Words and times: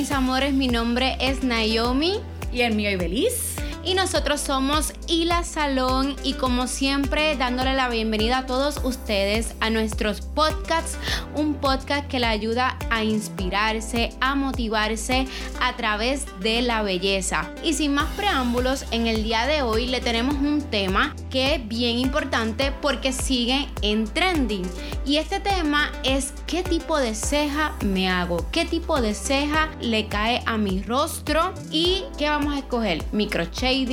mis 0.00 0.12
amores, 0.12 0.54
mi 0.54 0.66
nombre 0.66 1.18
es 1.20 1.42
Naomi. 1.42 2.20
Y 2.54 2.62
el 2.62 2.74
mío 2.74 2.90
Ibeliz 2.90 3.56
y 3.84 3.92
nosotros 3.92 4.40
somos 4.40 4.94
Hila 5.10 5.42
Salón 5.42 6.14
y 6.22 6.34
como 6.34 6.68
siempre 6.68 7.34
dándole 7.34 7.74
la 7.74 7.88
bienvenida 7.88 8.38
a 8.38 8.46
todos 8.46 8.80
ustedes 8.84 9.56
a 9.58 9.68
nuestros 9.68 10.20
podcasts, 10.20 10.96
un 11.34 11.54
podcast 11.54 12.06
que 12.06 12.20
le 12.20 12.26
ayuda 12.26 12.78
a 12.90 13.02
inspirarse, 13.02 14.10
a 14.20 14.36
motivarse 14.36 15.26
a 15.60 15.74
través 15.76 16.26
de 16.38 16.62
la 16.62 16.82
belleza. 16.82 17.50
Y 17.64 17.72
sin 17.72 17.94
más 17.94 18.06
preámbulos, 18.16 18.84
en 18.92 19.08
el 19.08 19.24
día 19.24 19.48
de 19.48 19.62
hoy 19.62 19.88
le 19.88 20.00
tenemos 20.00 20.36
un 20.36 20.62
tema 20.62 21.16
que 21.28 21.56
es 21.56 21.68
bien 21.68 21.98
importante 21.98 22.72
porque 22.80 23.12
sigue 23.12 23.66
en 23.82 24.04
trending. 24.04 24.62
Y 25.04 25.16
este 25.16 25.40
tema 25.40 25.90
es 26.04 26.32
qué 26.46 26.62
tipo 26.62 26.98
de 26.98 27.16
ceja 27.16 27.74
me 27.84 28.08
hago, 28.08 28.46
qué 28.52 28.64
tipo 28.64 29.00
de 29.00 29.14
ceja 29.14 29.70
le 29.80 30.06
cae 30.06 30.40
a 30.46 30.56
mi 30.56 30.82
rostro 30.82 31.52
y 31.72 32.04
qué 32.16 32.28
vamos 32.28 32.54
a 32.54 32.58
escoger, 32.58 33.02
microchip 33.10 33.88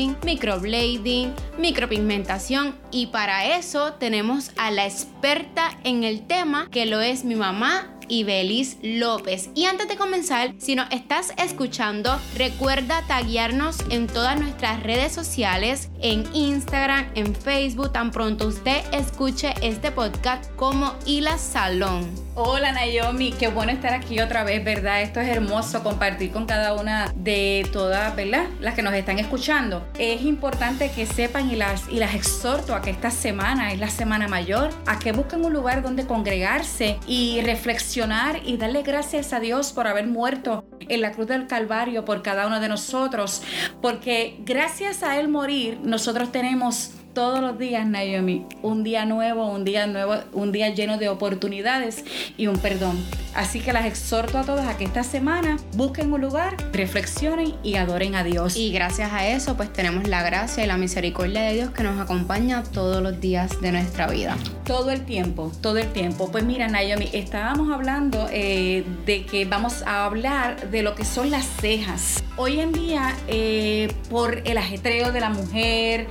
micropigmentación 1.57 2.75
y 2.91 3.07
para 3.07 3.57
eso 3.57 3.93
tenemos 3.93 4.51
a 4.57 4.71
la 4.71 4.85
experta 4.85 5.77
en 5.83 6.03
el 6.03 6.25
tema 6.27 6.69
que 6.71 6.85
lo 6.85 7.01
es 7.01 7.23
mi 7.23 7.35
mamá 7.35 7.93
y 8.07 8.23
Belis 8.23 8.77
López. 8.81 9.49
Y 9.53 9.65
antes 9.65 9.87
de 9.87 9.97
comenzar, 9.97 10.53
si 10.57 10.75
nos 10.75 10.89
estás 10.91 11.33
escuchando, 11.37 12.19
recuerda 12.35 13.03
taguearnos 13.07 13.77
en 13.89 14.07
todas 14.07 14.39
nuestras 14.39 14.81
redes 14.83 15.11
sociales, 15.11 15.89
en 16.01 16.23
Instagram, 16.33 17.07
en 17.15 17.35
Facebook, 17.35 17.91
tan 17.91 18.11
pronto 18.11 18.47
usted 18.47 18.81
escuche 18.93 19.53
este 19.61 19.91
podcast 19.91 20.49
como 20.55 20.95
Hila 21.05 21.37
Salón. 21.37 22.26
Hola 22.39 22.71
Naomi, 22.71 23.31
qué 23.31 23.47
bueno 23.47 23.71
estar 23.71 23.95
aquí 23.95 24.19
otra 24.19 24.43
vez, 24.43 24.63
¿verdad? 24.63 25.01
Esto 25.01 25.19
es 25.19 25.27
hermoso 25.27 25.81
compartir 25.81 26.31
con 26.31 26.45
cada 26.45 26.75
una 26.75 27.11
de 27.15 27.67
todas, 27.73 28.15
¿verdad? 28.15 28.45
Las 28.59 28.75
que 28.75 28.83
nos 28.83 28.93
están 28.93 29.17
escuchando. 29.17 29.83
Es 29.97 30.21
importante 30.21 30.91
que 30.91 31.07
sepan 31.07 31.49
y 31.49 31.55
las, 31.55 31.89
y 31.89 31.95
las 31.95 32.13
exhorto 32.13 32.75
a 32.75 32.83
que 32.83 32.91
esta 32.91 33.09
semana 33.09 33.73
es 33.73 33.79
la 33.79 33.89
semana 33.89 34.27
mayor, 34.27 34.69
a 34.85 34.99
que 34.99 35.13
busquen 35.13 35.43
un 35.43 35.51
lugar 35.51 35.81
donde 35.81 36.05
congregarse 36.05 36.99
y 37.07 37.41
reflexionar 37.41 38.39
y 38.45 38.57
darle 38.57 38.83
gracias 38.83 39.33
a 39.33 39.39
Dios 39.39 39.73
por 39.73 39.87
haber 39.87 40.05
muerto 40.05 40.63
en 40.89 41.01
la 41.01 41.13
cruz 41.13 41.25
del 41.25 41.47
Calvario 41.47 42.05
por 42.05 42.21
cada 42.21 42.45
uno 42.45 42.59
de 42.59 42.69
nosotros, 42.69 43.41
porque 43.81 44.35
gracias 44.41 45.01
a 45.01 45.19
Él 45.19 45.27
morir, 45.27 45.79
nosotros 45.81 46.31
tenemos 46.31 46.91
todos 47.17 47.41
los 47.41 47.57
días, 47.57 47.87
Naomi, 47.87 48.45
un 48.61 48.83
día 48.83 49.03
nuevo, 49.07 49.49
un 49.49 49.65
día 49.65 49.87
nuevo, 49.87 50.17
un 50.33 50.51
día 50.51 50.69
lleno 50.69 50.99
de 50.99 51.09
oportunidades 51.09 52.05
y 52.37 52.45
un 52.45 52.59
perdón. 52.59 53.03
Así 53.33 53.59
que 53.59 53.73
las 53.73 53.85
exhorto 53.85 54.37
a 54.37 54.43
todas 54.43 54.67
a 54.67 54.77
que 54.77 54.83
esta 54.83 55.03
semana 55.03 55.57
busquen 55.73 56.13
un 56.13 56.21
lugar, 56.21 56.57
reflexionen 56.73 57.55
y 57.63 57.75
adoren 57.75 58.13
a 58.13 58.23
Dios. 58.23 58.55
Y 58.55 58.71
gracias 58.71 59.13
a 59.13 59.27
eso, 59.27 59.57
pues 59.57 59.73
tenemos 59.73 60.07
la 60.07 60.21
gracia 60.21 60.63
y 60.63 60.67
la 60.67 60.77
misericordia 60.77 61.41
de 61.41 61.53
Dios 61.53 61.71
que 61.71 61.81
nos 61.81 61.99
acompaña 61.99 62.61
todos 62.61 63.01
los 63.01 63.19
días 63.19 63.61
de 63.61 63.71
nuestra 63.71 64.07
vida. 64.07 64.37
Todo 64.65 64.91
el 64.91 65.03
tiempo, 65.03 65.51
todo 65.61 65.77
el 65.77 65.91
tiempo. 65.93 66.31
Pues 66.31 66.43
mira, 66.43 66.67
Naomi, 66.67 67.09
estábamos 67.13 67.71
hablando 67.71 68.27
eh, 68.31 68.83
de 69.07 69.25
que 69.25 69.45
vamos 69.45 69.81
a 69.87 70.05
hablar 70.05 70.69
de 70.69 70.83
lo 70.83 70.93
que 70.93 71.05
son 71.05 71.31
las 71.31 71.45
cejas. 71.45 72.23
Hoy 72.37 72.59
en 72.59 72.71
día, 72.71 73.15
eh, 73.27 73.91
por 74.09 74.41
el 74.45 74.57
ajetreo 74.57 75.11
de 75.11 75.19
la 75.19 75.29
mujer, 75.29 76.07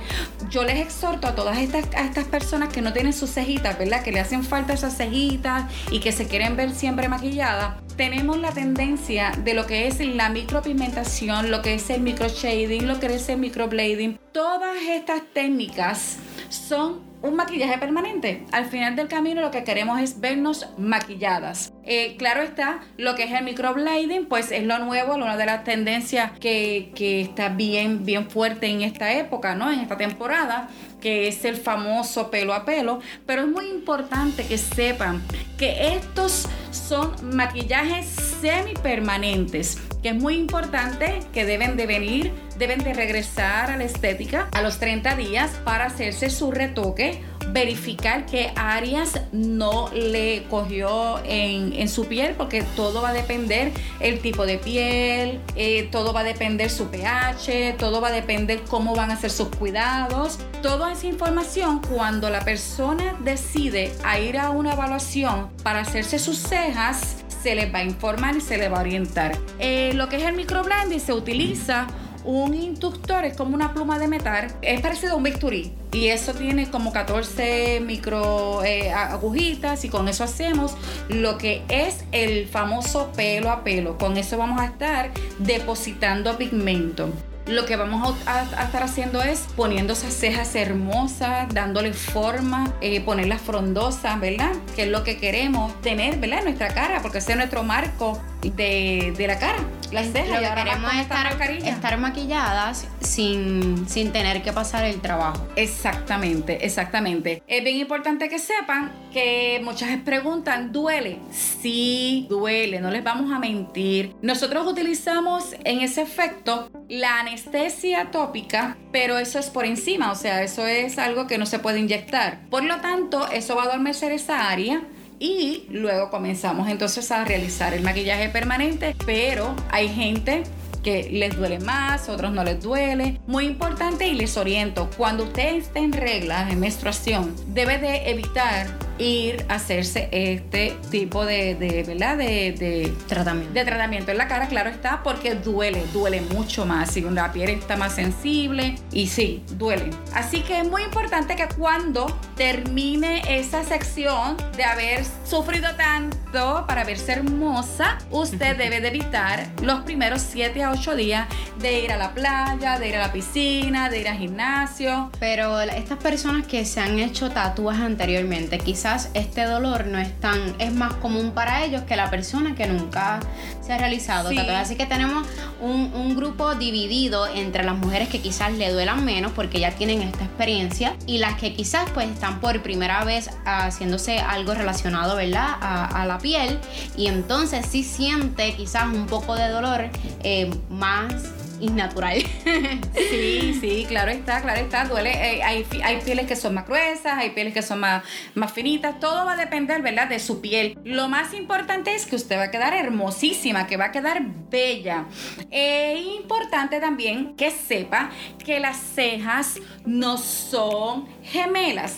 yo 0.49 0.63
les 0.63 0.77
exhorto 0.77 1.27
a 1.27 1.35
todas 1.35 1.57
estas, 1.57 1.85
a 1.95 2.05
estas 2.05 2.25
personas 2.25 2.71
que 2.71 2.81
no 2.81 2.93
tienen 2.93 3.13
sus 3.13 3.31
cejitas, 3.31 3.77
¿verdad? 3.77 4.03
Que 4.03 4.11
le 4.11 4.19
hacen 4.19 4.43
falta 4.43 4.73
esas 4.73 4.95
cejitas 4.95 5.71
y 5.91 5.99
que 5.99 6.11
se 6.11 6.27
quieren 6.27 6.55
ver 6.55 6.73
siempre 6.73 7.09
maquilladas. 7.09 7.75
Tenemos 7.95 8.37
la 8.37 8.51
tendencia 8.51 9.31
de 9.43 9.53
lo 9.53 9.65
que 9.65 9.87
es 9.87 9.99
la 9.99 10.29
micropigmentación, 10.29 11.49
lo 11.49 11.61
que 11.61 11.75
es 11.75 11.89
el 11.89 12.01
microshading, 12.01 12.87
lo 12.87 12.99
que 12.99 13.07
es 13.07 13.27
el 13.29 13.39
microblading. 13.39 14.19
Todas 14.31 14.77
estas 14.89 15.21
técnicas 15.33 16.17
son 16.49 17.06
un 17.21 17.35
maquillaje 17.35 17.77
permanente. 17.77 18.45
Al 18.51 18.65
final 18.65 18.95
del 18.95 19.07
camino 19.07 19.41
lo 19.41 19.51
que 19.51 19.63
queremos 19.63 19.99
es 19.99 20.19
vernos 20.19 20.67
maquilladas. 20.77 21.73
Eh, 21.83 22.15
claro 22.17 22.41
está, 22.41 22.81
lo 22.97 23.15
que 23.15 23.23
es 23.23 23.31
el 23.31 23.43
microblading, 23.43 24.25
pues 24.25 24.51
es 24.51 24.63
lo 24.63 24.79
nuevo, 24.79 25.15
una 25.15 25.37
de 25.37 25.45
las 25.45 25.63
tendencias 25.63 26.31
que, 26.39 26.91
que, 26.95 27.21
está 27.21 27.49
bien, 27.49 28.05
bien 28.05 28.29
fuerte 28.29 28.67
en 28.67 28.81
esta 28.81 29.13
época, 29.13 29.55
¿no? 29.55 29.71
En 29.71 29.79
esta 29.79 29.97
temporada, 29.97 30.69
que 31.01 31.27
es 31.27 31.45
el 31.45 31.55
famoso 31.55 32.29
pelo 32.29 32.53
a 32.53 32.65
pelo. 32.65 32.99
Pero 33.25 33.43
es 33.43 33.47
muy 33.47 33.67
importante 33.67 34.45
que 34.45 34.57
sepan 34.57 35.21
que 35.57 35.95
estos 35.95 36.47
son 36.71 37.13
maquillajes 37.35 38.05
semipermanentes, 38.41 39.77
que 40.03 40.09
es 40.09 40.15
muy 40.15 40.35
importante 40.35 41.19
que 41.33 41.45
deben 41.45 41.77
de 41.77 41.87
venir, 41.87 42.33
deben 42.57 42.83
de 42.83 42.93
regresar 42.93 43.71
a 43.71 43.77
la 43.77 43.83
estética 43.83 44.49
a 44.51 44.61
los 44.61 44.79
30 44.79 45.15
días 45.15 45.51
para 45.63 45.85
hacerse 45.85 46.29
su 46.29 46.51
retoque 46.51 47.21
verificar 47.51 48.25
qué 48.25 48.51
áreas 48.55 49.21
no 49.31 49.89
le 49.93 50.43
cogió 50.49 51.19
en, 51.25 51.87
su 51.87 52.05
piel, 52.05 52.35
porque 52.37 52.63
todo 52.75 53.01
va 53.01 53.09
a 53.09 53.13
depender 53.13 53.71
el 53.99 54.19
tipo 54.19 54.45
de 54.45 54.57
piel, 54.57 55.39
eh, 55.55 55.87
todo 55.91 56.11
va 56.11 56.21
a 56.21 56.23
depender 56.23 56.69
su 56.69 56.89
pH, 56.89 57.75
todo 57.77 58.01
va 58.01 58.09
a 58.09 58.11
depender 58.11 58.61
cómo 58.67 58.93
van 58.95 59.11
a 59.11 59.17
ser 59.17 59.31
sus 59.31 59.47
cuidados. 59.47 60.39
Toda 60.61 60.91
esa 60.91 61.07
información, 61.07 61.81
cuando 61.81 62.29
la 62.29 62.41
persona 62.41 63.15
decide 63.21 63.93
ir 64.21 64.37
a 64.37 64.49
una 64.49 64.73
evaluación 64.73 65.49
para 65.63 65.79
hacerse 65.79 66.19
sus 66.19 66.37
cejas, 66.37 67.23
se 67.41 67.55
les 67.55 67.73
va 67.73 67.79
a 67.79 67.83
informar 67.83 68.35
y 68.35 68.41
se 68.41 68.57
les 68.57 68.71
va 68.71 68.77
a 68.77 68.81
orientar. 68.81 69.37
Eh, 69.59 69.93
lo 69.93 70.09
que 70.09 70.17
es 70.17 70.23
el 70.23 70.35
microblending 70.35 70.99
se 70.99 71.13
utiliza 71.13 71.87
un 72.27 72.53
inductor 72.53 73.23
es 73.23 73.37
como 73.37 73.55
una 73.55 73.73
pluma 73.73 73.99
de 73.99 74.09
metal, 74.09 74.53
es 74.61 74.81
parecido 74.81 75.13
a 75.13 75.15
un 75.15 75.23
bisturí 75.23 75.71
y 75.93 76.09
eso 76.09 76.33
tiene 76.33 76.69
como 76.69 76.91
14 76.91 77.79
micro 77.79 78.65
eh, 78.65 78.91
agujitas 78.91 79.85
y 79.85 79.89
con 79.89 80.09
eso 80.09 80.25
hacemos 80.25 80.75
lo 81.07 81.37
que 81.37 81.63
es 81.69 82.03
el 82.11 82.45
famoso 82.47 83.13
pelo 83.15 83.49
a 83.49 83.63
pelo. 83.63 83.97
Con 83.97 84.17
eso 84.17 84.37
vamos 84.37 84.59
a 84.59 84.65
estar 84.65 85.11
depositando 85.39 86.37
pigmento 86.37 87.09
lo 87.47 87.65
que 87.65 87.75
vamos 87.75 88.15
a, 88.25 88.43
estar 88.63 88.83
haciendo 88.83 89.21
es 89.21 89.47
poniendo 89.55 89.93
esas 89.93 90.13
cejas 90.13 90.55
hermosas, 90.55 91.47
dándole 91.53 91.93
forma, 91.93 92.73
eh, 92.81 93.01
ponerlas 93.01 93.41
frondosas, 93.41 94.19
¿verdad? 94.19 94.51
Que 94.75 94.83
es 94.83 94.89
lo 94.89 95.03
que 95.03 95.17
queremos 95.17 95.79
tener, 95.81 96.17
¿verdad? 96.17 96.39
En 96.39 96.45
nuestra 96.45 96.69
cara, 96.69 97.01
porque 97.01 97.19
ese 97.19 97.31
es 97.31 97.37
nuestro 97.37 97.63
marco 97.63 98.21
de, 98.41 99.13
la 99.27 99.39
cara, 99.39 99.59
las 99.91 100.07
cejas. 100.07 100.41
Lo 100.41 100.49
que 100.49 100.63
queremos 100.63 100.93
es 100.93 100.99
estar, 101.01 101.41
estar, 101.41 101.97
maquilladas 101.97 102.87
sin, 103.01 103.87
sin 103.87 104.11
tener 104.11 104.43
que 104.43 104.53
pasar 104.53 104.85
el 104.85 104.99
trabajo. 105.01 105.47
Exactamente, 105.55 106.65
exactamente. 106.65 107.43
Es 107.47 107.63
bien 107.63 107.77
importante 107.77 108.29
que 108.29 108.39
sepan 108.39 108.91
que 109.11 109.61
muchas 109.63 109.89
preguntan, 110.01 110.71
¿duele? 110.71 111.19
Sí, 111.31 112.27
duele, 112.29 112.79
no 112.81 112.91
les 112.91 113.03
vamos 113.03 113.31
a 113.31 113.39
mentir. 113.39 114.15
Nosotros 114.21 114.67
utilizamos 114.67 115.55
en 115.63 115.79
ese 115.79 116.01
efecto 116.01 116.69
la 116.89 117.19
anestesia 117.19 118.11
tópica, 118.11 118.77
pero 118.91 119.17
eso 119.17 119.39
es 119.39 119.49
por 119.49 119.65
encima, 119.65 120.11
o 120.11 120.15
sea, 120.15 120.43
eso 120.43 120.65
es 120.65 120.97
algo 120.97 121.27
que 121.27 121.37
no 121.37 121.45
se 121.45 121.59
puede 121.59 121.79
inyectar. 121.79 122.39
Por 122.49 122.63
lo 122.63 122.79
tanto, 122.81 123.27
eso 123.29 123.55
va 123.55 123.63
a 123.63 123.65
adormecer 123.65 124.11
esa 124.11 124.49
área 124.49 124.83
y 125.19 125.65
luego 125.69 126.09
comenzamos 126.09 126.69
entonces 126.69 127.11
a 127.11 127.25
realizar 127.25 127.73
el 127.73 127.83
maquillaje 127.83 128.29
permanente, 128.29 128.95
pero 129.05 129.55
hay 129.71 129.89
gente 129.89 130.43
que 130.83 131.09
les 131.11 131.35
duele 131.35 131.59
más, 131.59 132.07
otros 132.07 132.31
no 132.31 132.43
les 132.43 132.61
duele. 132.61 133.19
Muy 133.27 133.45
importante 133.45 134.07
y 134.07 134.13
les 134.13 134.37
oriento, 134.37 134.89
cuando 134.95 135.25
usted 135.25 135.55
esté 135.55 135.79
en 135.79 135.91
regla, 135.91 136.47
en 136.49 136.59
menstruación, 136.59 137.35
debe 137.47 137.77
de 137.77 138.09
evitar 138.09 138.86
ir 138.99 139.45
a 139.49 139.55
hacerse 139.55 140.09
este 140.11 140.77
tipo 140.89 141.25
de, 141.25 141.55
de 141.55 141.83
¿verdad? 141.83 142.17
De, 142.17 142.93
tratamiento. 143.07 143.53
De 143.53 143.65
tratamiento 143.65 144.11
en 144.11 144.17
la 144.17 144.27
cara, 144.27 144.47
claro 144.47 144.69
está, 144.69 145.03
porque 145.03 145.35
duele, 145.35 145.83
duele 145.93 146.21
mucho 146.21 146.65
más. 146.65 146.91
Si 146.91 147.01
la 147.01 147.31
piel 147.31 147.49
está 147.49 147.75
más 147.77 147.95
sensible 147.95 148.75
y 148.91 149.07
sí, 149.07 149.43
duele. 149.51 149.89
Así 150.13 150.41
que 150.41 150.59
es 150.59 150.69
muy 150.69 150.83
importante 150.83 151.35
que 151.35 151.47
cuando 151.57 152.05
termine 152.35 153.21
esa 153.39 153.63
sección 153.63 154.37
de 154.55 154.63
haber 154.63 155.03
sufrido 155.25 155.69
tanto 155.75 156.65
para 156.67 156.83
verse 156.83 157.13
hermosa, 157.13 157.97
usted 158.11 158.57
debe 158.57 158.81
de 158.81 158.87
evitar 158.89 159.47
los 159.61 159.81
primeros 159.81 160.21
7 160.21 160.63
a 160.63 160.71
8 160.71 160.95
días 160.95 161.27
de 161.59 161.81
ir 161.81 161.91
a 161.91 161.97
la 161.97 162.13
playa, 162.13 162.79
de 162.79 162.89
ir 162.89 162.95
a 162.95 163.07
la 163.07 163.11
piscina, 163.11 163.89
de 163.89 164.01
ir 164.01 164.07
al 164.07 164.17
gimnasio. 164.17 165.11
Pero 165.19 165.59
estas 165.61 165.97
personas 165.97 166.45
que 166.45 166.65
se 166.65 166.79
han 166.79 166.99
hecho 166.99 167.29
tatuajes 167.29 167.83
anteriormente, 167.83 168.57
quizás 168.59 168.86
quizás 168.87 169.09
este 169.15 169.43
dolor 169.43 169.87
no 169.87 169.99
es 169.99 170.17
tan, 170.21 170.55
es 170.59 170.71
más 170.71 170.93
común 170.93 171.31
para 171.31 171.65
ellos 171.65 171.81
que 171.81 171.97
la 171.97 172.09
persona 172.09 172.55
que 172.55 172.67
nunca 172.67 173.19
se 173.61 173.73
ha 173.73 173.77
realizado 173.77 174.29
Así 174.55 174.77
que 174.77 174.85
tenemos 174.85 175.27
un, 175.59 175.91
un, 175.93 176.15
grupo 176.15 176.55
dividido 176.55 177.27
entre 177.27 177.65
las 177.65 177.75
mujeres 177.75 178.07
que 178.07 178.21
quizás 178.21 178.53
le 178.53 178.71
duelan 178.71 179.03
menos 179.03 179.33
porque 179.33 179.59
ya 179.59 179.71
tienen 179.71 180.01
esta 180.03 180.23
experiencia 180.23 180.95
y 181.05 181.17
las 181.17 181.37
que 181.37 181.53
quizás 181.53 181.89
pues 181.93 182.07
están 182.09 182.39
por 182.39 182.61
primera 182.61 183.03
vez 183.03 183.29
haciéndose 183.43 184.19
algo 184.19 184.53
relacionado, 184.53 185.17
¿verdad? 185.17 185.55
A, 185.59 186.03
a 186.03 186.05
la 186.05 186.17
piel 186.19 186.57
y 186.95 187.07
entonces 187.07 187.65
sí 187.65 187.83
siente 187.83 188.55
quizás 188.55 188.85
un 188.85 189.05
poco 189.05 189.35
de 189.35 189.49
dolor 189.49 189.89
eh, 190.23 190.49
más 190.69 191.13
innatural. 191.59 192.21
sí, 193.09 193.57
sí, 193.59 193.85
claro 193.87 194.11
está, 194.11 194.41
claro 194.41 194.61
está. 194.61 194.85
Duele. 194.85 195.11
Eh, 195.11 195.43
hay, 195.43 195.65
hay, 195.83 196.01
pieles 196.01 196.27
que 196.27 196.35
son 196.35 196.53
más 196.53 196.67
gruesas, 196.67 197.17
hay 197.17 197.31
pieles 197.31 197.53
que 197.53 197.61
son 197.61 197.79
más, 197.79 198.03
más 198.35 198.51
finitas. 198.51 198.99
Todo 198.99 199.25
va 199.25 199.33
a 199.33 199.37
depender, 199.37 199.81
¿verdad? 199.81 200.07
De 200.07 200.19
su 200.19 200.41
piel. 200.41 200.77
Lo 200.83 201.09
más 201.09 201.33
importante 201.33 201.95
es 201.95 202.05
que 202.05 202.15
usted 202.15 202.37
va 202.37 202.43
a 202.43 202.51
quedar 202.51 202.73
hermosísima, 202.73 203.67
que 203.67 203.77
va 203.77 203.85
a 203.85 203.91
quedar 203.91 204.21
bella. 204.49 205.05
Es 205.51 206.05
importante 206.05 206.79
también 206.79 207.35
que 207.35 207.51
sepa 207.51 208.09
que 208.43 208.59
las 208.59 208.77
cejas 208.77 209.55
no 209.85 210.17
son 210.17 211.07
gemelas. 211.23 211.97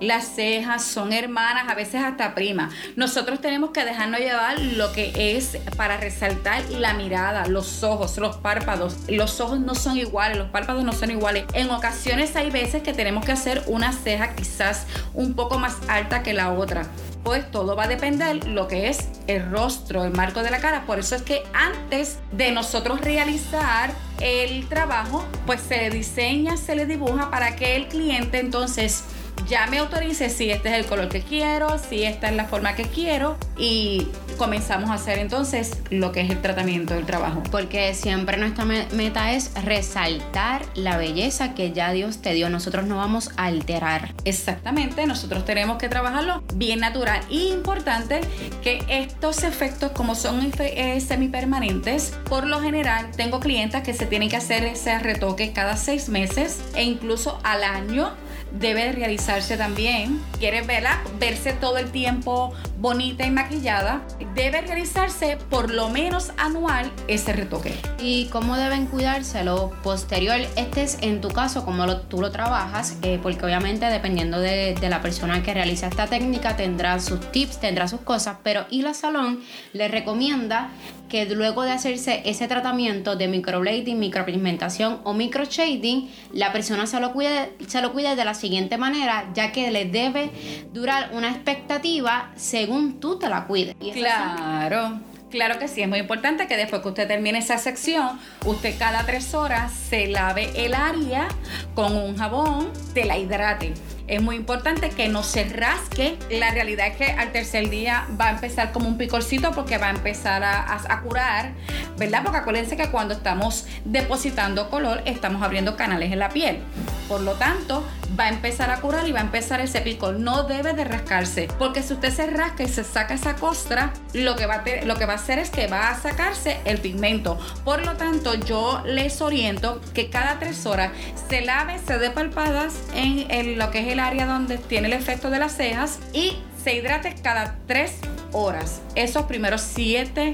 Las 0.00 0.36
cejas 0.36 0.84
son 0.84 1.12
hermanas, 1.12 1.68
a 1.68 1.74
veces 1.74 2.02
hasta 2.02 2.34
primas. 2.34 2.72
Nosotros 2.94 3.40
tenemos 3.40 3.70
que 3.70 3.84
dejarnos 3.84 4.20
llevar 4.20 4.58
lo 4.60 4.92
que 4.92 5.36
es 5.36 5.58
para 5.76 5.96
resaltar 5.96 6.62
la 6.70 6.94
mirada, 6.94 7.46
los 7.46 7.82
ojos, 7.82 8.16
los 8.18 8.36
párpados. 8.36 8.96
Los 9.08 9.40
ojos 9.40 9.58
no 9.58 9.74
son 9.74 9.96
iguales, 9.96 10.38
los 10.38 10.50
párpados 10.50 10.84
no 10.84 10.92
son 10.92 11.10
iguales. 11.10 11.44
En 11.52 11.70
ocasiones 11.70 12.36
hay 12.36 12.50
veces 12.50 12.82
que 12.82 12.92
tenemos 12.92 13.24
que 13.24 13.32
hacer 13.32 13.62
una 13.66 13.92
ceja 13.92 14.34
quizás 14.34 14.86
un 15.14 15.34
poco 15.34 15.58
más 15.58 15.76
alta 15.88 16.22
que 16.22 16.32
la 16.32 16.52
otra 16.52 16.86
pues 17.24 17.50
todo 17.50 17.76
va 17.76 17.84
a 17.84 17.88
depender 17.88 18.46
lo 18.46 18.68
que 18.68 18.88
es 18.88 19.08
el 19.26 19.50
rostro, 19.50 20.04
el 20.04 20.12
marco 20.12 20.42
de 20.42 20.50
la 20.50 20.60
cara. 20.60 20.86
Por 20.86 20.98
eso 20.98 21.14
es 21.14 21.20
que 21.20 21.42
antes 21.52 22.18
de 22.32 22.52
nosotros 22.52 23.02
realizar 23.02 23.92
el 24.20 24.66
trabajo, 24.66 25.24
pues 25.44 25.60
se 25.60 25.90
diseña, 25.90 26.56
se 26.56 26.74
le 26.74 26.86
dibuja 26.86 27.30
para 27.30 27.54
que 27.54 27.76
el 27.76 27.88
cliente 27.88 28.38
entonces 28.38 29.04
ya 29.48 29.66
me 29.66 29.78
autorice 29.78 30.28
si 30.28 30.50
este 30.50 30.68
es 30.68 30.74
el 30.74 30.86
color 30.86 31.08
que 31.08 31.22
quiero, 31.22 31.78
si 31.78 32.04
esta 32.04 32.28
es 32.28 32.36
la 32.36 32.44
forma 32.44 32.74
que 32.74 32.84
quiero 32.84 33.36
y 33.56 34.06
comenzamos 34.36 34.90
a 34.90 34.94
hacer 34.94 35.18
entonces 35.18 35.78
lo 35.90 36.12
que 36.12 36.20
es 36.20 36.30
el 36.30 36.40
tratamiento 36.40 36.94
del 36.94 37.06
trabajo. 37.06 37.42
Porque 37.50 37.94
siempre 37.94 38.36
nuestra 38.36 38.64
meta 38.64 39.32
es 39.32 39.50
resaltar 39.64 40.62
la 40.74 40.96
belleza 40.96 41.54
que 41.54 41.72
ya 41.72 41.92
Dios 41.92 42.22
te 42.22 42.34
dio. 42.34 42.50
Nosotros 42.50 42.86
no 42.86 42.96
vamos 42.96 43.30
a 43.36 43.46
alterar. 43.46 44.14
Exactamente, 44.24 45.06
nosotros 45.06 45.44
tenemos 45.44 45.78
que 45.78 45.88
trabajarlo 45.88 46.42
bien 46.54 46.80
natural. 46.80 47.20
Y 47.30 47.48
importante 47.48 48.20
que 48.62 48.84
estos 48.88 49.42
efectos, 49.42 49.92
como 49.92 50.14
son 50.14 50.52
eh, 50.58 51.00
semipermanentes, 51.00 52.14
por 52.28 52.46
lo 52.46 52.60
general 52.60 53.10
tengo 53.16 53.40
clientes 53.40 53.82
que 53.82 53.94
se 53.94 54.06
tienen 54.06 54.28
que 54.28 54.36
hacer 54.36 54.64
ese 54.64 54.98
retoque 54.98 55.52
cada 55.52 55.76
seis 55.76 56.08
meses 56.08 56.60
e 56.74 56.84
incluso 56.84 57.40
al 57.42 57.64
año 57.64 58.12
debe 58.52 58.92
realizarse 58.92 59.56
también. 59.56 60.20
Quiere 60.38 60.62
verla, 60.62 61.02
verse 61.18 61.52
todo 61.52 61.78
el 61.78 61.90
tiempo 61.90 62.54
bonita 62.78 63.26
y 63.26 63.30
maquillada, 63.30 64.02
debe 64.34 64.60
realizarse 64.60 65.36
por 65.50 65.70
lo 65.70 65.88
menos 65.88 66.32
anual 66.36 66.90
ese 67.08 67.32
retoque. 67.32 67.74
¿Y 67.98 68.26
cómo 68.26 68.56
deben 68.56 68.86
cuidárselo 68.86 69.72
posterior? 69.82 70.36
Este 70.56 70.82
es 70.82 70.98
en 71.00 71.20
tu 71.20 71.28
caso, 71.28 71.64
como 71.64 71.86
lo, 71.86 72.02
tú 72.02 72.20
lo 72.20 72.30
trabajas, 72.30 72.96
eh, 73.02 73.18
porque 73.22 73.44
obviamente 73.44 73.86
dependiendo 73.86 74.38
de, 74.38 74.76
la 74.88 75.02
persona 75.02 75.42
que 75.42 75.52
realiza 75.52 75.88
esta 75.88 76.06
técnica 76.06 76.56
tendrá 76.56 76.98
sus 77.00 77.20
tips, 77.32 77.60
tendrá 77.60 77.88
sus 77.88 78.00
cosas, 78.00 78.38
pero 78.42 78.64
Hila 78.70 78.94
Salón 78.94 79.40
le 79.72 79.88
recomienda 79.88 80.70
que 81.08 81.24
luego 81.26 81.62
de 81.62 81.72
hacerse 81.72 82.22
ese 82.24 82.48
tratamiento 82.48 83.16
de 83.16 83.28
microblading, 83.28 83.98
micropigmentación 83.98 85.00
o 85.04 85.14
microshading, 85.14 86.10
la 86.32 86.52
persona 86.52 86.86
se 86.86 87.00
lo 87.00 87.12
cuide, 87.12 87.52
se 87.66 87.80
lo 87.82 87.92
cuide 87.92 88.16
de 88.16 88.24
la 88.24 88.34
siguiente 88.34 88.78
manera, 88.78 89.30
ya 89.34 89.52
que 89.52 89.70
le 89.70 89.86
debe 89.86 90.30
durar 90.72 91.10
una 91.12 91.30
expectativa 91.30 92.30
según 92.36 93.00
tú 93.00 93.18
te 93.18 93.28
la 93.28 93.46
cuides. 93.46 93.74
Claro. 93.92 95.00
Claro 95.30 95.58
que 95.58 95.68
sí, 95.68 95.82
es 95.82 95.88
muy 95.88 95.98
importante 95.98 96.46
que 96.46 96.56
después 96.56 96.80
que 96.80 96.88
usted 96.88 97.06
termine 97.06 97.38
esa 97.40 97.58
sección, 97.58 98.18
usted 98.46 98.78
cada 98.78 99.04
tres 99.04 99.34
horas 99.34 99.72
se 99.72 100.06
lave 100.06 100.50
el 100.54 100.72
área 100.72 101.28
con 101.74 101.94
un 101.94 102.16
jabón, 102.16 102.72
te 102.94 103.04
la 103.04 103.18
hidrate 103.18 103.74
es 104.08 104.22
muy 104.22 104.36
importante 104.36 104.88
que 104.90 105.08
no 105.08 105.22
se 105.22 105.44
rasque. 105.44 106.18
La 106.30 106.50
realidad 106.50 106.88
es 106.88 106.96
que 106.96 107.12
al 107.12 107.30
tercer 107.30 107.68
día 107.68 108.06
va 108.18 108.28
a 108.28 108.30
empezar 108.30 108.72
como 108.72 108.88
un 108.88 108.96
picorcito 108.96 109.52
porque 109.52 109.78
va 109.78 109.88
a 109.88 109.90
empezar 109.90 110.42
a, 110.42 111.02
curar, 111.02 111.52
¿verdad? 111.96 112.22
Porque 112.24 112.38
acuérdense 112.38 112.76
que 112.76 112.90
cuando 112.90 113.14
estamos 113.14 113.66
depositando 113.84 114.68
color, 114.70 115.02
estamos 115.04 115.42
abriendo 115.42 115.76
canales 115.76 116.10
en 116.10 116.18
la 116.18 116.30
piel. 116.30 116.58
Por 117.06 117.20
lo 117.20 117.34
tanto, 117.34 117.84
va 118.18 118.24
a 118.24 118.28
empezar 118.28 118.70
a 118.70 118.80
curar 118.80 119.06
y 119.06 119.12
va 119.12 119.20
a 119.20 119.22
empezar 119.22 119.60
ese 119.60 119.80
picor. 119.80 120.18
No 120.18 120.44
debe 120.44 120.72
de 120.72 120.84
rascarse, 120.84 121.48
porque 121.58 121.82
si 121.82 121.94
usted 121.94 122.12
se 122.12 122.26
rasca 122.26 122.64
y 122.64 122.68
se 122.68 122.84
saca 122.84 123.14
esa 123.14 123.36
costra, 123.36 123.92
lo 124.12 124.36
que 124.36 124.46
va 124.46 124.56
a, 124.56 124.84
lo 124.84 124.96
que 124.96 125.06
va 125.06 125.12
a 125.12 125.16
hacer 125.16 125.38
es 125.38 125.50
que 125.50 125.66
va 125.66 125.90
a 125.90 126.00
sacarse 126.00 126.58
el 126.64 126.78
pigmento. 126.78 127.38
Por 127.64 127.84
lo 127.84 127.96
tanto, 127.96 128.34
yo 128.34 128.82
les 128.84 129.20
oriento 129.20 129.80
que 129.94 130.10
cada 130.10 130.38
tres 130.38 130.66
horas 130.66 130.92
se 131.28 131.42
lave, 131.42 131.78
se 131.78 131.98
dé 131.98 132.10
palpadas 132.10 132.74
en, 132.94 133.30
en 133.30 133.58
lo 133.58 133.70
que 133.70 133.80
es 133.80 133.88
el 133.88 134.00
área 134.00 134.26
donde 134.26 134.58
tiene 134.58 134.88
el 134.88 134.94
efecto 134.94 135.30
de 135.30 135.38
las 135.38 135.56
cejas 135.56 135.98
y 136.12 136.36
se 136.62 136.74
hidrate 136.74 137.14
cada 137.22 137.56
tres 137.66 137.98
horas, 138.32 138.82
esos 138.94 139.24
primeros 139.24 139.60
siete 139.60 140.32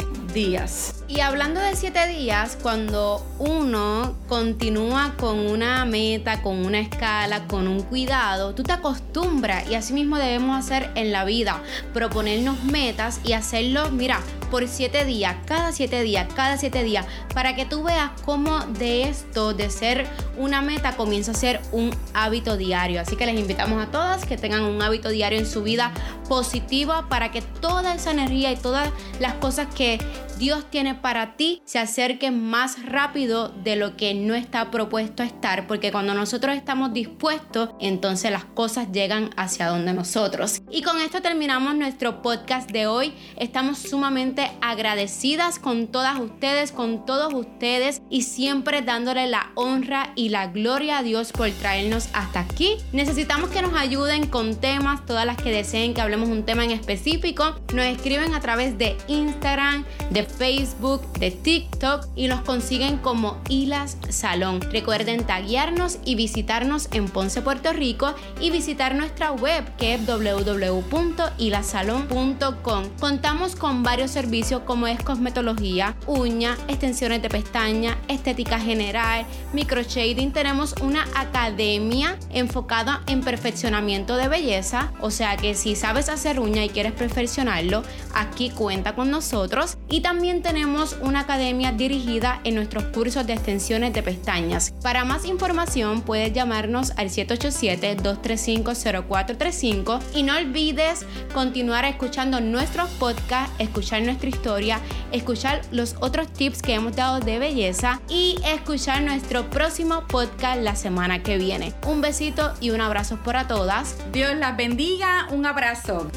Y 1.06 1.20
hablando 1.20 1.60
de 1.60 1.76
siete 1.76 2.08
días, 2.08 2.58
cuando 2.60 3.24
uno 3.38 4.16
continúa 4.26 5.14
con 5.16 5.38
una 5.38 5.84
meta, 5.84 6.42
con 6.42 6.66
una 6.66 6.80
escala, 6.80 7.46
con 7.46 7.68
un 7.68 7.82
cuidado, 7.82 8.52
tú 8.52 8.64
te 8.64 8.72
acostumbras 8.72 9.70
y 9.70 9.76
así 9.76 9.92
mismo 9.92 10.16
debemos 10.16 10.58
hacer 10.58 10.90
en 10.96 11.12
la 11.12 11.24
vida, 11.24 11.62
proponernos 11.92 12.64
metas 12.64 13.20
y 13.22 13.34
hacerlo, 13.34 13.92
mira, 13.92 14.20
por 14.50 14.66
siete 14.66 15.04
días, 15.04 15.36
cada 15.46 15.72
siete 15.72 16.02
días, 16.02 16.26
cada 16.34 16.56
siete 16.56 16.82
días, 16.82 17.06
para 17.32 17.54
que 17.54 17.64
tú 17.64 17.84
veas 17.84 18.10
cómo 18.24 18.58
de 18.60 19.04
esto, 19.04 19.54
de 19.54 19.70
ser 19.70 20.06
una 20.36 20.62
meta, 20.62 20.96
comienza 20.96 21.32
a 21.32 21.34
ser 21.34 21.60
un 21.70 21.94
hábito 22.12 22.56
diario. 22.56 23.00
Así 23.00 23.14
que 23.14 23.26
les 23.26 23.38
invitamos 23.38 23.82
a 23.82 23.90
todas 23.90 24.24
que 24.24 24.36
tengan 24.36 24.62
un 24.62 24.82
hábito 24.82 25.10
diario 25.10 25.38
en 25.38 25.46
su 25.46 25.62
vida 25.62 25.92
positiva 26.28 27.08
para 27.08 27.30
que 27.30 27.42
toda 27.42 27.94
esa 27.94 28.10
energía 28.10 28.52
y 28.52 28.56
todas 28.56 28.90
las 29.20 29.34
cosas 29.34 29.66
que 29.74 29.98
Dios 30.38 30.70
tiene 30.70 30.94
para 30.94 31.36
ti 31.36 31.62
se 31.64 31.78
acerque 31.78 32.30
más 32.30 32.84
rápido 32.86 33.48
de 33.48 33.76
lo 33.76 33.96
que 33.96 34.14
no 34.14 34.34
está 34.34 34.70
propuesto 34.70 35.22
estar, 35.22 35.66
porque 35.66 35.92
cuando 35.92 36.14
nosotros 36.14 36.56
estamos 36.56 36.92
dispuestos, 36.92 37.70
entonces 37.80 38.30
las 38.30 38.44
cosas 38.44 38.90
llegan 38.92 39.30
hacia 39.36 39.68
donde 39.68 39.92
nosotros. 39.92 40.62
Y 40.70 40.82
con 40.82 41.00
esto 41.00 41.22
terminamos 41.22 41.74
nuestro 41.76 42.22
podcast 42.22 42.70
de 42.70 42.86
hoy. 42.86 43.14
Estamos 43.36 43.78
sumamente 43.78 44.50
agradecidas 44.60 45.58
con 45.58 45.88
todas 45.88 46.18
ustedes, 46.18 46.72
con 46.72 47.06
todos 47.06 47.32
ustedes 47.32 48.02
y 48.10 48.22
siempre 48.22 48.82
dándole 48.82 49.26
la 49.26 49.52
honra 49.54 50.12
y 50.16 50.30
la 50.30 50.48
gloria 50.48 50.98
a 50.98 51.02
Dios 51.02 51.32
por 51.32 51.50
traernos 51.50 52.08
hasta 52.12 52.40
aquí. 52.40 52.76
Necesitamos 52.92 53.50
que 53.50 53.62
nos 53.62 53.74
ayuden 53.74 54.26
con 54.26 54.56
temas, 54.56 55.06
todas 55.06 55.26
las 55.26 55.36
que 55.36 55.52
deseen 55.52 55.94
que 55.94 56.00
hablemos 56.00 56.28
un 56.28 56.44
tema 56.44 56.64
en 56.64 56.70
específico, 56.70 57.60
nos 57.72 57.86
escriben 57.86 58.34
a 58.34 58.40
través 58.40 58.78
de 58.78 58.96
Instagram, 59.08 59.84
de 60.10 60.23
Facebook, 60.26 61.02
de 61.18 61.30
TikTok 61.30 62.06
y 62.16 62.28
nos 62.28 62.42
consiguen 62.42 62.98
como 62.98 63.40
Hilas 63.48 63.96
Salón. 64.08 64.60
Recuerden 64.60 65.24
taguearnos 65.24 65.98
y 66.04 66.14
visitarnos 66.14 66.88
en 66.92 67.08
Ponce, 67.08 67.42
Puerto 67.42 67.72
Rico 67.72 68.14
y 68.40 68.50
visitar 68.50 68.94
nuestra 68.94 69.32
web 69.32 69.64
que 69.76 69.94
es 69.94 70.06
www.hilasalon.com. 70.06 72.84
Contamos 72.98 73.56
con 73.56 73.82
varios 73.82 74.10
servicios 74.10 74.62
como 74.62 74.86
es 74.86 75.02
cosmetología, 75.02 75.96
uña, 76.06 76.56
extensiones 76.68 77.22
de 77.22 77.28
pestaña, 77.28 77.98
estética 78.08 78.58
general, 78.58 79.26
microshading. 79.52 80.32
Tenemos 80.32 80.74
una 80.80 81.04
academia 81.14 82.18
enfocada 82.30 83.02
en 83.06 83.20
perfeccionamiento 83.20 84.16
de 84.16 84.28
belleza, 84.28 84.92
o 85.00 85.10
sea 85.10 85.36
que 85.36 85.54
si 85.54 85.76
sabes 85.76 86.08
hacer 86.08 86.40
uña 86.40 86.64
y 86.64 86.68
quieres 86.68 86.92
perfeccionarlo, 86.92 87.82
aquí 88.14 88.50
cuenta 88.50 88.94
con 88.94 89.10
nosotros 89.10 89.76
y 89.88 90.00
también 90.00 90.13
también 90.14 90.42
tenemos 90.42 90.96
una 91.00 91.22
academia 91.22 91.72
dirigida 91.72 92.40
en 92.44 92.54
nuestros 92.54 92.84
cursos 92.84 93.26
de 93.26 93.32
extensiones 93.32 93.92
de 93.92 94.00
pestañas. 94.00 94.72
Para 94.80 95.04
más 95.04 95.24
información 95.24 96.02
puedes 96.02 96.32
llamarnos 96.32 96.92
al 96.92 97.08
787-235-0435 97.08 100.00
y 100.14 100.22
no 100.22 100.36
olvides 100.36 101.04
continuar 101.32 101.84
escuchando 101.84 102.40
nuestros 102.40 102.90
podcasts, 102.90 103.52
escuchar 103.58 104.02
nuestra 104.02 104.28
historia, 104.28 104.78
escuchar 105.10 105.62
los 105.72 105.96
otros 105.98 106.32
tips 106.32 106.62
que 106.62 106.74
hemos 106.74 106.94
dado 106.94 107.18
de 107.18 107.40
belleza 107.40 108.00
y 108.08 108.36
escuchar 108.46 109.02
nuestro 109.02 109.50
próximo 109.50 110.04
podcast 110.06 110.60
la 110.60 110.76
semana 110.76 111.24
que 111.24 111.38
viene. 111.38 111.72
Un 111.88 112.00
besito 112.00 112.54
y 112.60 112.70
un 112.70 112.80
abrazo 112.80 113.18
para 113.24 113.48
todas. 113.48 113.96
Dios 114.12 114.36
las 114.36 114.56
bendiga, 114.56 115.26
un 115.32 115.44
abrazo. 115.44 116.08